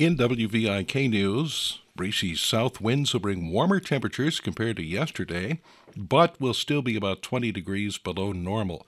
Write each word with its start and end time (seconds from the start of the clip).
In 0.00 0.16
WVIK 0.16 1.10
News, 1.10 1.80
breezy 1.94 2.34
south 2.34 2.80
winds 2.80 3.12
will 3.12 3.20
bring 3.20 3.52
warmer 3.52 3.80
temperatures 3.80 4.40
compared 4.40 4.76
to 4.76 4.82
yesterday, 4.82 5.60
but 5.94 6.40
will 6.40 6.54
still 6.54 6.80
be 6.80 6.96
about 6.96 7.20
20 7.20 7.52
degrees 7.52 7.98
below 7.98 8.32
normal. 8.32 8.86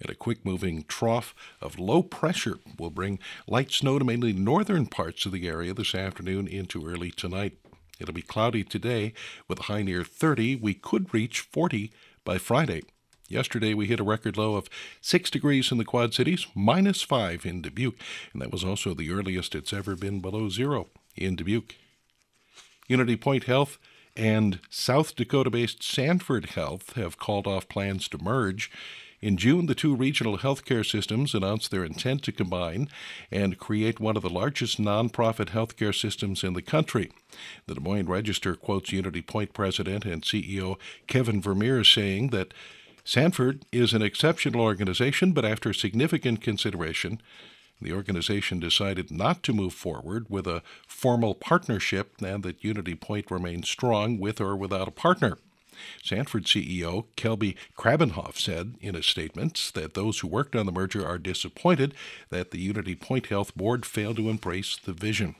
And 0.00 0.08
a 0.08 0.14
quick 0.14 0.42
moving 0.42 0.84
trough 0.84 1.34
of 1.60 1.78
low 1.78 2.02
pressure 2.02 2.60
will 2.78 2.88
bring 2.88 3.18
light 3.46 3.72
snow 3.72 3.98
to 3.98 4.06
mainly 4.06 4.32
northern 4.32 4.86
parts 4.86 5.26
of 5.26 5.32
the 5.32 5.46
area 5.46 5.74
this 5.74 5.94
afternoon 5.94 6.48
into 6.48 6.88
early 6.88 7.10
tonight. 7.10 7.58
It'll 8.00 8.14
be 8.14 8.22
cloudy 8.22 8.64
today 8.64 9.12
with 9.46 9.60
a 9.60 9.64
high 9.64 9.82
near 9.82 10.02
30. 10.02 10.56
We 10.56 10.72
could 10.72 11.12
reach 11.12 11.40
40 11.40 11.92
by 12.24 12.38
Friday. 12.38 12.84
Yesterday, 13.28 13.72
we 13.72 13.86
hit 13.86 14.00
a 14.00 14.04
record 14.04 14.36
low 14.36 14.54
of 14.54 14.68
6 15.00 15.30
degrees 15.30 15.72
in 15.72 15.78
the 15.78 15.84
Quad 15.84 16.12
Cities, 16.12 16.46
minus 16.54 17.02
5 17.02 17.46
in 17.46 17.62
Dubuque, 17.62 17.98
and 18.32 18.42
that 18.42 18.52
was 18.52 18.62
also 18.62 18.92
the 18.92 19.10
earliest 19.10 19.54
it's 19.54 19.72
ever 19.72 19.96
been 19.96 20.20
below 20.20 20.50
zero 20.50 20.88
in 21.16 21.34
Dubuque. 21.34 21.74
Unity 22.86 23.16
Point 23.16 23.44
Health 23.44 23.78
and 24.14 24.60
South 24.68 25.16
Dakota 25.16 25.48
based 25.48 25.82
Sanford 25.82 26.50
Health 26.50 26.92
have 26.94 27.18
called 27.18 27.46
off 27.46 27.66
plans 27.68 28.08
to 28.08 28.22
merge. 28.22 28.70
In 29.22 29.38
June, 29.38 29.64
the 29.64 29.74
two 29.74 29.96
regional 29.96 30.36
healthcare 30.36 30.84
systems 30.84 31.32
announced 31.32 31.70
their 31.70 31.82
intent 31.82 32.22
to 32.24 32.32
combine 32.32 32.90
and 33.30 33.58
create 33.58 33.98
one 33.98 34.18
of 34.18 34.22
the 34.22 34.28
largest 34.28 34.78
nonprofit 34.78 35.46
healthcare 35.46 35.98
systems 35.98 36.44
in 36.44 36.52
the 36.52 36.60
country. 36.60 37.10
The 37.66 37.74
Des 37.74 37.80
Moines 37.80 38.06
Register 38.06 38.54
quotes 38.54 38.92
Unity 38.92 39.22
Point 39.22 39.54
president 39.54 40.04
and 40.04 40.22
CEO 40.22 40.76
Kevin 41.06 41.40
Vermeer 41.40 41.84
saying 41.84 42.28
that 42.28 42.52
Sanford 43.04 43.66
is 43.70 43.92
an 43.92 44.00
exceptional 44.00 44.62
organization, 44.62 45.32
but 45.32 45.44
after 45.44 45.74
significant 45.74 46.40
consideration, 46.40 47.20
the 47.80 47.92
organization 47.92 48.60
decided 48.60 49.10
not 49.10 49.42
to 49.42 49.52
move 49.52 49.74
forward 49.74 50.26
with 50.30 50.46
a 50.46 50.62
formal 50.86 51.34
partnership 51.34 52.14
and 52.22 52.42
that 52.42 52.64
Unity 52.64 52.94
Point 52.94 53.30
remains 53.30 53.68
strong 53.68 54.18
with 54.18 54.40
or 54.40 54.56
without 54.56 54.88
a 54.88 54.92
partner. 54.92 55.36
Sanford 56.02 56.44
CEO 56.44 57.04
Kelby 57.16 57.56
Krabbenhoft 57.76 58.38
said 58.38 58.76
in 58.80 58.94
a 58.94 59.02
statement 59.02 59.72
that 59.74 59.94
those 59.94 60.20
who 60.20 60.28
worked 60.28 60.56
on 60.56 60.64
the 60.64 60.72
merger 60.72 61.06
are 61.06 61.18
disappointed 61.18 61.94
that 62.30 62.52
the 62.52 62.60
Unity 62.60 62.94
Point 62.94 63.26
Health 63.26 63.54
Board 63.54 63.84
failed 63.84 64.16
to 64.16 64.30
embrace 64.30 64.76
the 64.76 64.92
vision. 64.92 65.34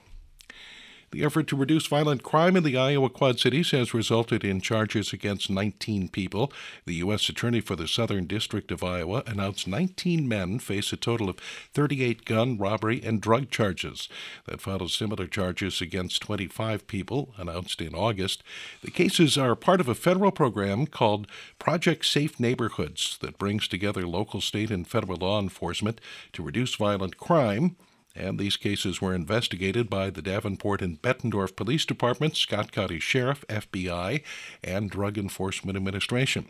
The 1.15 1.25
effort 1.25 1.47
to 1.47 1.57
reduce 1.57 1.87
violent 1.87 2.25
crime 2.25 2.57
in 2.57 2.65
the 2.65 2.77
Iowa 2.77 3.09
Quad 3.09 3.39
Cities 3.39 3.70
has 3.70 3.95
resulted 3.95 4.43
in 4.43 4.61
charges 4.61 5.12
against 5.12 5.48
19 5.48 6.09
people. 6.09 6.53
The 6.87 6.97
U.S. 6.97 7.29
Attorney 7.29 7.61
for 7.61 7.77
the 7.77 7.87
Southern 7.87 8.27
District 8.27 8.73
of 8.73 8.83
Iowa 8.83 9.23
announced 9.25 9.69
19 9.69 10.27
men 10.27 10.59
face 10.59 10.92
a 10.92 10.97
total 10.97 11.31
of 11.31 11.37
38 11.73 12.25
gun, 12.25 12.59
robbery, 12.59 13.01
and 13.01 13.20
drug 13.20 13.48
charges. 13.48 14.09
That 14.47 14.61
follows 14.61 14.92
similar 14.92 15.29
charges 15.29 15.81
against 15.81 16.20
25 16.23 16.89
people 16.89 17.33
announced 17.37 17.81
in 17.81 17.95
August. 17.95 18.42
The 18.83 18.91
cases 18.91 19.39
are 19.39 19.55
part 19.55 19.81
of 19.81 19.89
a 19.89 19.95
federal 19.95 20.33
program 20.33 20.85
called 20.89 21.29
Project 21.61 22.07
Safe 22.07 22.41
Neighborhoods 22.41 23.19
that 23.20 23.39
brings 23.39 23.69
together 23.69 24.05
local, 24.05 24.41
state, 24.41 24.73
and 24.73 24.85
federal 24.85 25.19
law 25.19 25.39
enforcement 25.41 26.01
to 26.33 26.42
reduce 26.42 26.75
violent 26.75 27.19
crime 27.19 27.77
and 28.15 28.39
these 28.39 28.57
cases 28.57 29.01
were 29.01 29.15
investigated 29.15 29.91
by 29.91 30.09
the 30.11 30.23
Davenport 30.23 30.81
and 30.81 31.03
Bettendorf 31.03 31.57
Police 31.57 31.84
Departments, 31.84 32.39
Scott 32.39 32.70
County 32.70 33.01
Sheriff, 33.01 33.45
FBI, 33.48 34.23
and 34.62 34.91
Drug 34.91 35.19
Enforcement 35.19 35.77
Administration. 35.77 36.47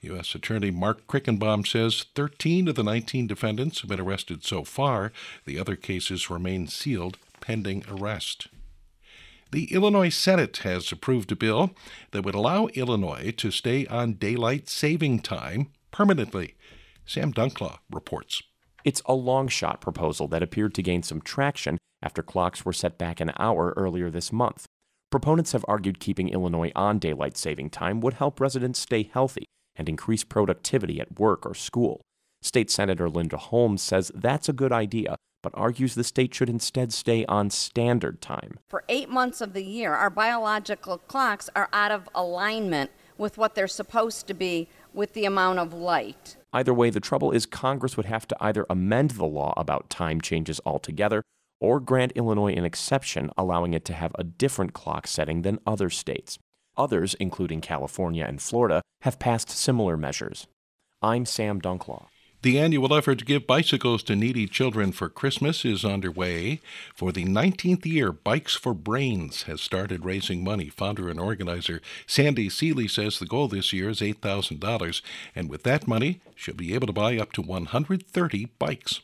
U.S. 0.00 0.34
Attorney 0.34 0.70
Marc 0.70 1.06
Krickbaum 1.06 1.66
says 1.66 2.06
13 2.14 2.68
of 2.68 2.74
the 2.74 2.82
19 2.82 3.26
defendants 3.26 3.80
have 3.80 3.90
been 3.90 4.00
arrested 4.00 4.44
so 4.44 4.64
far. 4.64 5.12
The 5.44 5.58
other 5.58 5.76
cases 5.76 6.30
remain 6.30 6.66
sealed 6.66 7.18
pending 7.40 7.84
arrest. 7.88 8.48
The 9.52 9.72
Illinois 9.72 10.08
Senate 10.08 10.56
has 10.58 10.90
approved 10.90 11.30
a 11.30 11.36
bill 11.36 11.70
that 12.10 12.24
would 12.24 12.34
allow 12.34 12.66
Illinois 12.68 13.32
to 13.36 13.52
stay 13.52 13.86
on 13.86 14.14
daylight 14.14 14.68
saving 14.68 15.20
time 15.20 15.68
permanently. 15.92 16.54
Sam 17.06 17.32
Dunklau 17.32 17.78
reports. 17.88 18.42
It's 18.84 19.00
a 19.06 19.14
long 19.14 19.48
shot 19.48 19.80
proposal 19.80 20.28
that 20.28 20.42
appeared 20.42 20.74
to 20.74 20.82
gain 20.82 21.02
some 21.02 21.22
traction 21.22 21.78
after 22.02 22.22
clocks 22.22 22.66
were 22.66 22.72
set 22.74 22.98
back 22.98 23.18
an 23.18 23.32
hour 23.38 23.72
earlier 23.78 24.10
this 24.10 24.30
month. 24.30 24.66
Proponents 25.10 25.52
have 25.52 25.64
argued 25.66 26.00
keeping 26.00 26.28
Illinois 26.28 26.70
on 26.76 26.98
daylight 26.98 27.38
saving 27.38 27.70
time 27.70 28.02
would 28.02 28.14
help 28.14 28.40
residents 28.40 28.78
stay 28.78 29.04
healthy 29.04 29.46
and 29.74 29.88
increase 29.88 30.22
productivity 30.22 31.00
at 31.00 31.18
work 31.18 31.46
or 31.46 31.54
school. 31.54 32.02
State 32.42 32.70
Senator 32.70 33.08
Linda 33.08 33.38
Holmes 33.38 33.80
says 33.80 34.12
that's 34.14 34.50
a 34.50 34.52
good 34.52 34.70
idea, 34.70 35.16
but 35.42 35.52
argues 35.54 35.94
the 35.94 36.04
state 36.04 36.34
should 36.34 36.50
instead 36.50 36.92
stay 36.92 37.24
on 37.24 37.48
standard 37.48 38.20
time. 38.20 38.58
For 38.68 38.84
eight 38.90 39.08
months 39.08 39.40
of 39.40 39.54
the 39.54 39.64
year, 39.64 39.94
our 39.94 40.10
biological 40.10 40.98
clocks 40.98 41.48
are 41.56 41.70
out 41.72 41.90
of 41.90 42.10
alignment 42.14 42.90
with 43.16 43.38
what 43.38 43.54
they're 43.54 43.66
supposed 43.66 44.26
to 44.26 44.34
be 44.34 44.68
with 44.92 45.14
the 45.14 45.24
amount 45.24 45.58
of 45.58 45.72
light. 45.72 46.36
Either 46.54 46.72
way, 46.72 46.88
the 46.88 47.00
trouble 47.00 47.32
is 47.32 47.46
Congress 47.46 47.96
would 47.96 48.06
have 48.06 48.28
to 48.28 48.36
either 48.38 48.64
amend 48.70 49.10
the 49.10 49.26
law 49.26 49.52
about 49.56 49.90
time 49.90 50.20
changes 50.20 50.60
altogether 50.64 51.24
or 51.60 51.80
grant 51.80 52.12
Illinois 52.14 52.52
an 52.52 52.64
exception 52.64 53.28
allowing 53.36 53.74
it 53.74 53.84
to 53.84 53.92
have 53.92 54.12
a 54.14 54.22
different 54.22 54.72
clock 54.72 55.08
setting 55.08 55.42
than 55.42 55.58
other 55.66 55.90
states. 55.90 56.38
Others, 56.76 57.14
including 57.14 57.60
California 57.60 58.24
and 58.24 58.40
Florida, 58.40 58.82
have 59.00 59.18
passed 59.18 59.50
similar 59.50 59.96
measures. 59.96 60.46
I'm 61.02 61.26
Sam 61.26 61.60
Dunklau. 61.60 62.06
The 62.44 62.58
annual 62.58 62.92
effort 62.92 63.20
to 63.20 63.24
give 63.24 63.46
bicycles 63.46 64.02
to 64.02 64.14
needy 64.14 64.46
children 64.46 64.92
for 64.92 65.08
Christmas 65.08 65.64
is 65.64 65.82
underway. 65.82 66.60
For 66.94 67.10
the 67.10 67.24
19th 67.24 67.86
year, 67.86 68.12
Bikes 68.12 68.54
for 68.54 68.74
Brains 68.74 69.44
has 69.44 69.62
started 69.62 70.04
raising 70.04 70.44
money. 70.44 70.68
Founder 70.68 71.08
and 71.08 71.18
organizer 71.18 71.80
Sandy 72.06 72.50
Seeley 72.50 72.86
says 72.86 73.18
the 73.18 73.24
goal 73.24 73.48
this 73.48 73.72
year 73.72 73.88
is 73.88 74.00
$8,000, 74.00 75.00
and 75.34 75.48
with 75.48 75.62
that 75.62 75.88
money, 75.88 76.20
she'll 76.36 76.54
be 76.54 76.74
able 76.74 76.86
to 76.86 76.92
buy 76.92 77.16
up 77.16 77.32
to 77.32 77.40
130 77.40 78.48
bikes. 78.58 79.00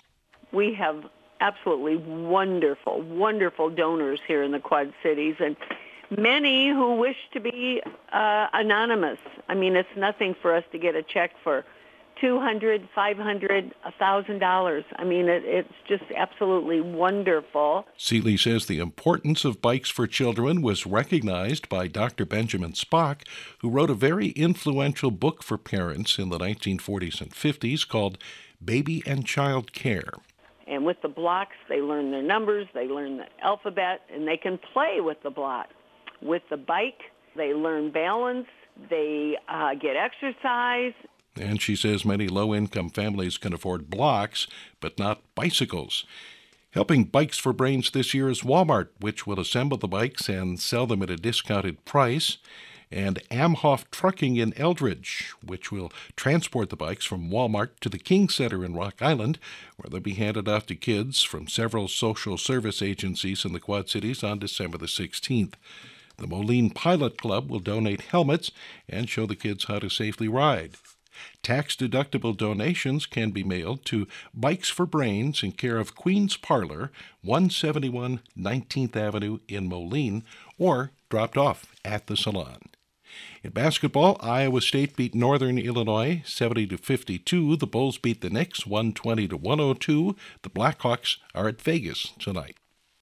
We 0.52 0.74
have 0.74 1.06
absolutely 1.40 1.96
wonderful, 1.96 3.00
wonderful 3.00 3.70
donors 3.70 4.20
here 4.28 4.42
in 4.42 4.52
the 4.52 4.60
Quad 4.60 4.92
Cities, 5.02 5.36
and 5.40 5.56
many 6.10 6.68
who 6.68 6.96
wish 6.96 7.16
to 7.32 7.40
be 7.40 7.80
uh, 8.12 8.48
anonymous. 8.52 9.18
I 9.48 9.54
mean, 9.54 9.76
it's 9.76 9.96
nothing 9.96 10.36
for 10.42 10.54
us 10.54 10.64
to 10.72 10.78
get 10.78 10.94
a 10.94 11.02
check 11.02 11.30
for 11.42 11.64
two 12.20 12.38
hundred, 12.40 12.88
five 12.94 13.16
hundred, 13.16 13.72
a 13.84 13.92
thousand 13.92 14.38
dollars. 14.38 14.84
I 14.96 15.04
mean, 15.04 15.28
it, 15.28 15.42
it's 15.44 15.72
just 15.88 16.04
absolutely 16.16 16.80
wonderful. 16.80 17.86
Seeley 17.96 18.36
says 18.36 18.66
the 18.66 18.78
importance 18.78 19.44
of 19.44 19.62
bikes 19.62 19.90
for 19.90 20.06
children 20.06 20.62
was 20.62 20.86
recognized 20.86 21.68
by 21.68 21.86
Dr. 21.86 22.24
Benjamin 22.24 22.72
Spock, 22.72 23.22
who 23.60 23.70
wrote 23.70 23.90
a 23.90 23.94
very 23.94 24.28
influential 24.30 25.10
book 25.10 25.42
for 25.42 25.58
parents 25.58 26.18
in 26.18 26.28
the 26.28 26.38
1940s 26.38 27.20
and 27.20 27.30
50s 27.30 27.88
called 27.88 28.18
Baby 28.62 29.02
and 29.06 29.26
Child 29.26 29.72
Care. 29.72 30.12
And 30.66 30.86
with 30.86 30.98
the 31.02 31.08
blocks, 31.08 31.56
they 31.68 31.80
learn 31.80 32.12
their 32.12 32.22
numbers, 32.22 32.68
they 32.74 32.86
learn 32.86 33.16
the 33.16 33.24
alphabet, 33.42 34.02
and 34.12 34.28
they 34.28 34.36
can 34.36 34.58
play 34.72 34.98
with 35.00 35.18
the 35.24 35.30
block. 35.30 35.66
With 36.22 36.42
the 36.48 36.56
bike, 36.56 37.00
they 37.36 37.54
learn 37.54 37.90
balance, 37.90 38.46
they 38.88 39.36
uh, 39.48 39.74
get 39.74 39.96
exercise, 39.96 40.92
and 41.38 41.60
she 41.60 41.76
says 41.76 42.04
many 42.04 42.28
low 42.28 42.54
income 42.54 42.90
families 42.90 43.38
can 43.38 43.52
afford 43.52 43.90
blocks, 43.90 44.46
but 44.80 44.98
not 44.98 45.22
bicycles. 45.34 46.04
Helping 46.72 47.04
Bikes 47.04 47.36
for 47.38 47.52
Brains 47.52 47.90
this 47.90 48.14
year 48.14 48.28
is 48.28 48.42
Walmart, 48.42 48.88
which 49.00 49.26
will 49.26 49.40
assemble 49.40 49.76
the 49.76 49.88
bikes 49.88 50.28
and 50.28 50.60
sell 50.60 50.86
them 50.86 51.02
at 51.02 51.10
a 51.10 51.16
discounted 51.16 51.84
price, 51.84 52.38
and 52.92 53.22
Amhoff 53.30 53.84
Trucking 53.90 54.36
in 54.36 54.52
Eldridge, 54.56 55.32
which 55.44 55.70
will 55.70 55.92
transport 56.16 56.70
the 56.70 56.76
bikes 56.76 57.04
from 57.04 57.30
Walmart 57.30 57.70
to 57.80 57.88
the 57.88 57.98
King 57.98 58.28
Center 58.28 58.64
in 58.64 58.74
Rock 58.74 59.00
Island, 59.00 59.38
where 59.76 59.90
they'll 59.90 60.00
be 60.00 60.14
handed 60.14 60.48
off 60.48 60.66
to 60.66 60.74
kids 60.74 61.22
from 61.22 61.48
several 61.48 61.88
social 61.88 62.36
service 62.36 62.82
agencies 62.82 63.44
in 63.44 63.52
the 63.52 63.60
Quad 63.60 63.88
Cities 63.88 64.24
on 64.24 64.38
December 64.38 64.78
the 64.78 64.86
16th. 64.86 65.54
The 66.18 66.26
Moline 66.26 66.70
Pilot 66.70 67.16
Club 67.16 67.50
will 67.50 67.60
donate 67.60 68.02
helmets 68.02 68.50
and 68.88 69.08
show 69.08 69.26
the 69.26 69.36
kids 69.36 69.64
how 69.64 69.78
to 69.78 69.88
safely 69.88 70.28
ride. 70.28 70.76
Tax 71.42 71.76
deductible 71.76 72.36
donations 72.36 73.06
can 73.06 73.30
be 73.30 73.42
mailed 73.42 73.84
to 73.86 74.06
Bikes 74.34 74.68
for 74.68 74.86
Brains 74.86 75.42
in 75.42 75.52
care 75.52 75.78
of 75.78 75.94
Queen's 75.94 76.36
Parlor, 76.36 76.90
171 77.22 78.20
19th 78.36 78.96
Avenue 78.96 79.38
in 79.48 79.68
Moline, 79.68 80.24
or 80.58 80.92
dropped 81.08 81.36
off 81.36 81.72
at 81.84 82.06
the 82.06 82.16
salon. 82.16 82.58
In 83.42 83.50
basketball, 83.50 84.16
Iowa 84.20 84.60
State 84.60 84.96
beat 84.96 85.14
Northern 85.14 85.58
Illinois 85.58 86.22
70 86.24 86.68
to 86.68 86.78
52. 86.78 87.56
The 87.56 87.66
Bulls 87.66 87.98
beat 87.98 88.20
the 88.20 88.30
Knicks 88.30 88.66
120 88.66 89.28
to 89.28 89.36
102. 89.36 90.16
The 90.42 90.50
Blackhawks 90.50 91.16
are 91.34 91.48
at 91.48 91.60
Vegas 91.60 92.12
tonight. 92.18 92.59